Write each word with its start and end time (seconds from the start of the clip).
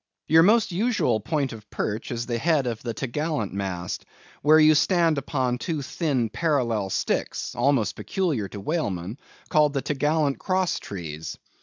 Your 0.25 0.41
most 0.41 0.71
usual 0.71 1.19
point 1.19 1.53
of 1.53 1.69
perch 1.69 2.09
is 2.09 2.25
the 2.25 2.39
head 2.39 2.65
of 2.65 2.81
the 2.81 2.95
t' 2.95 3.05
gallant 3.05 3.53
mast, 3.53 4.03
where 4.41 4.57
you 4.59 4.73
stand 4.73 5.19
upon 5.19 5.59
two 5.59 5.83
thin 5.83 6.27
parallel 6.31 6.89
sticks 6.89 7.53
(almost 7.53 7.95
peculiar 7.95 8.47
to 8.47 8.59
whalemen) 8.59 9.19
called 9.49 9.73
the 9.73 9.83
t' 9.83 9.93
gallant 9.93 10.39
cross 10.39 10.79
trees. 10.79 11.37